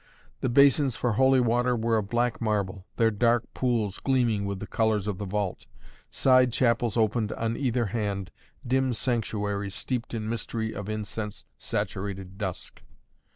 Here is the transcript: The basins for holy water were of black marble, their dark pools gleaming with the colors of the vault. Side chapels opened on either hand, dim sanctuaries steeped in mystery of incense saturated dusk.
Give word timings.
The 0.39 0.49
basins 0.49 0.95
for 0.95 1.11
holy 1.13 1.39
water 1.39 1.75
were 1.75 1.95
of 1.99 2.09
black 2.09 2.41
marble, 2.41 2.87
their 2.97 3.11
dark 3.11 3.43
pools 3.53 3.99
gleaming 3.99 4.45
with 4.45 4.59
the 4.59 4.65
colors 4.65 5.05
of 5.05 5.19
the 5.19 5.27
vault. 5.27 5.67
Side 6.09 6.51
chapels 6.51 6.97
opened 6.97 7.31
on 7.33 7.55
either 7.55 7.85
hand, 7.85 8.31
dim 8.65 8.93
sanctuaries 8.93 9.75
steeped 9.75 10.15
in 10.15 10.27
mystery 10.27 10.73
of 10.73 10.89
incense 10.89 11.45
saturated 11.59 12.39
dusk. 12.39 12.81